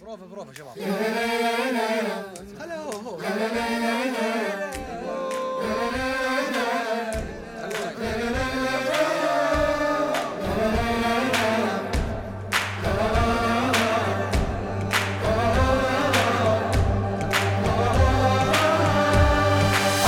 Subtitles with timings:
[0.00, 0.78] بروفه بروفه شباب.
[2.60, 3.18] هلا هو.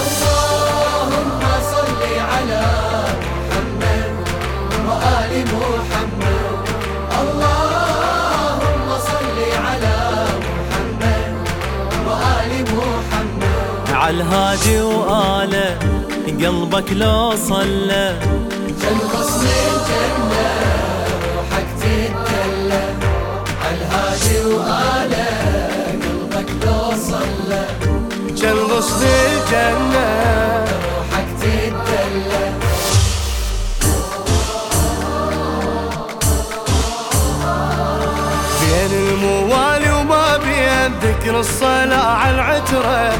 [0.00, 1.42] اللهم
[1.72, 2.02] صل
[2.32, 2.64] على
[3.50, 4.14] محمد
[4.86, 6.41] وآل محمد.
[14.12, 15.78] محمد على الهادي وآله
[16.26, 18.18] قلبك لو صلى
[19.12, 20.48] غصن الجنة
[21.34, 22.84] روحك تتدلى
[23.64, 25.28] عالهادي وآله
[26.02, 27.64] قلبك لو صلى.
[28.70, 30.06] غصن الجنة
[30.92, 32.44] روحك تتدلى
[38.60, 43.12] بين الموالي وما بين ذكر الصلاة على العترة.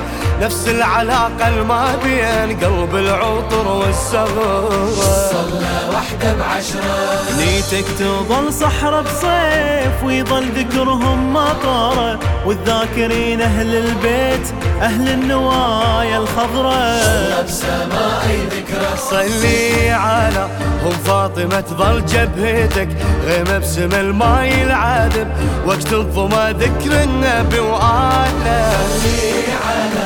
[0.43, 4.91] نفس العلاقة الما بين قلب العطر والسغرة
[5.31, 7.37] صلى وحدة بعشرة.
[7.39, 14.47] نيتك تظل صحرة بصيف ويظل ذكرهم مطارة والذاكرين أهل البيت
[14.81, 18.97] أهل النوايا الخضراء بسماء ذكرى.
[19.11, 20.49] صلي على
[20.85, 22.89] هم فاطمة تظل جبهتك
[23.27, 25.29] غيمة بسم الماي العذب
[25.67, 28.73] وقت الظما ذكر النبي وآله.
[29.63, 30.02] أم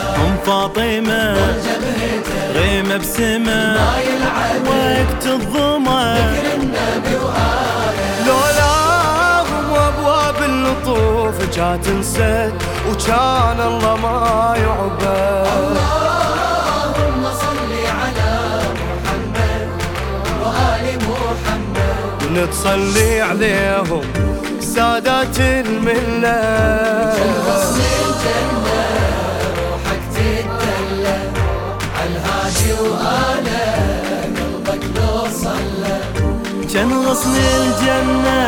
[0.47, 1.36] فاطمة.
[2.55, 3.77] غيمة بسما
[4.66, 6.33] وقت الظما.
[8.27, 12.52] لولاهم وابواب اللطوف جات انسد
[12.91, 15.02] وكان الله ما يعبد.
[15.58, 18.33] اللهم صل على
[18.78, 19.69] محمد
[20.42, 22.39] وآل محمد.
[22.39, 24.05] نتصلي عليهم
[24.61, 26.36] سادات الملة.
[37.16, 38.46] غصن الجنة.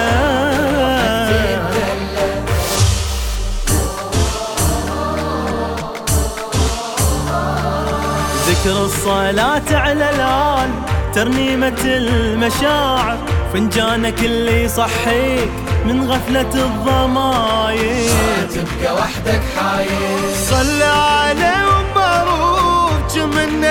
[8.48, 10.70] ذكر الصلاة على الآل
[11.14, 13.18] ترنيمة المشاعر.
[13.52, 15.50] فنجانك اللي يصحيك
[15.86, 18.10] من غفلة الضماير.
[18.54, 20.34] تبقى وحدك حاير.
[20.50, 23.64] صلى عليهم معروف من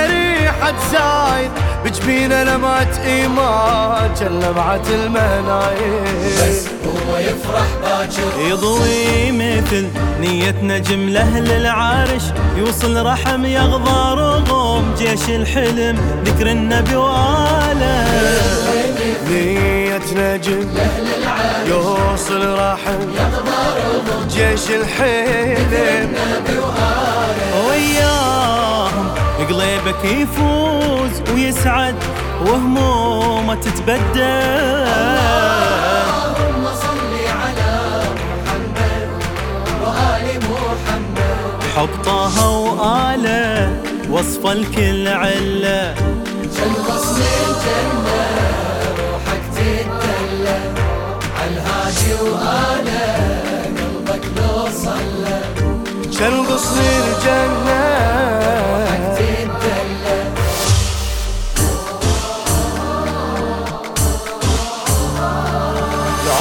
[0.57, 1.51] ريحة زايد
[1.85, 6.03] بجبينه لمعت إيمان كان لمعت المناير
[6.39, 8.49] بس هو يفرح باكر.
[8.49, 9.87] يضوي مثل
[10.19, 12.23] نية نجم لأهل العرش
[12.57, 18.07] يوصل رحم يغضى رغم جيش الحلم ذكر النبي وآله.
[19.29, 20.69] نية نجم
[21.67, 22.99] يوصل رحم
[24.29, 26.13] جيش الحلم
[27.67, 28.36] وياهم
[29.67, 31.95] قليبك يفوز ويسعد
[32.45, 34.21] وهمومه تتبدل.
[35.27, 37.73] اللهم صل على
[38.19, 39.09] محمد
[39.83, 41.63] وآل محمد.
[41.75, 45.95] حب طه وآله وصف الكل علة.
[46.55, 48.23] جل غصن الجنة
[48.99, 50.59] روحك تتدلى
[51.39, 53.15] عالهادي وآله
[53.77, 55.39] قلبك لو صلى.
[56.19, 57.96] كان غصن الجنة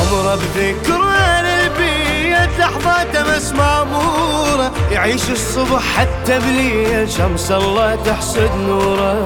[0.07, 1.01] العمر بذكر
[1.41, 9.23] البيت لحظات مس مامورة يعيش الصبح حتى بليل شمس الله تحسد نوره.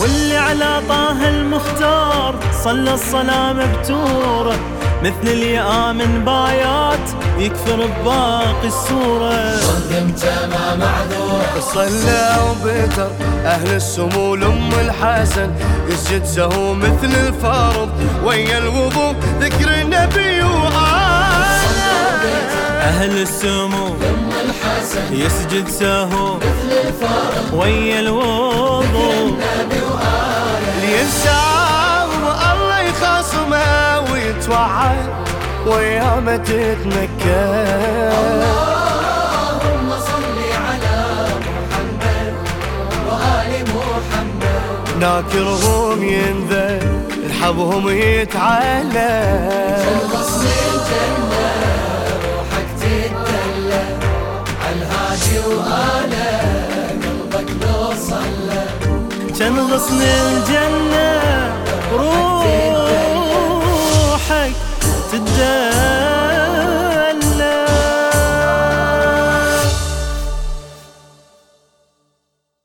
[0.00, 2.34] واللي على طه المختار
[2.64, 4.56] صلى الصلاة مبتورة.
[5.02, 7.01] مثل اليآمن بايات
[7.42, 9.56] يكثر بباقي السورة.
[9.56, 13.10] قدمته ما معذوره صلى وبتر
[13.44, 15.50] أهل السمو لأم الحسن.
[15.88, 17.90] يسجد سهو مثل الفرض
[18.24, 21.62] ويا الوضوء ذكر النبي وآله.
[22.80, 26.38] أهل السمو ام الحسن يسجد سهو
[27.52, 29.38] ويا الوضوء
[30.82, 35.22] ينساهم الله يخاصمه ويتوعد.
[35.66, 38.12] ويا تتنكر
[43.08, 46.82] وآل محمد ناكرهم ينذر
[47.26, 49.12] الحبهم يتعلى
[50.12, 51.50] غصن الجنة
[52.24, 53.84] روحك تتدلى
[54.64, 56.40] عالهادي وآله
[57.32, 58.64] قلبك لو صلى
[59.38, 59.58] كان
[60.02, 61.12] الجنة
[61.92, 62.71] روحك